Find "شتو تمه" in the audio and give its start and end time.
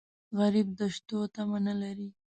0.95-1.59